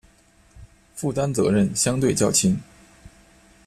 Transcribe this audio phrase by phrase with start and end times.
[0.95, 2.59] 负担责任相对较轻